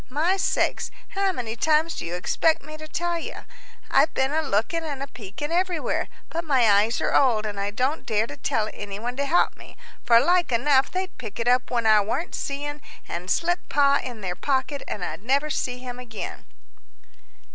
[0.09, 0.89] My sakes!
[1.09, 3.45] how many times do you expect me to tell you?
[3.91, 7.69] I've been a looking and a peeking everywhere, but my eyes are old, and I
[7.69, 11.47] don't dare to tell any one to help me, for like enough they'd pick it
[11.47, 15.77] up when I warn't seein', and slip Pa in their pocket, and I never'd see
[15.77, 16.45] him again."